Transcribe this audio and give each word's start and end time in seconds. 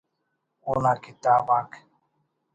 اونا 0.67 0.93
کتاب 1.03 1.45
آک 1.61 1.71